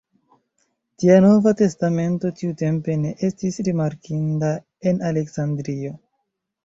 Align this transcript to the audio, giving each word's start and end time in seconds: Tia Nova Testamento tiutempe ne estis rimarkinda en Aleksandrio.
Tia 1.03 1.17
Nova 1.25 1.51
Testamento 1.59 2.31
tiutempe 2.39 2.95
ne 3.03 3.11
estis 3.29 3.61
rimarkinda 3.69 4.51
en 4.93 5.05
Aleksandrio. 5.11 5.93